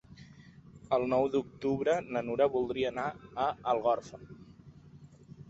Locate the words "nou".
1.11-1.25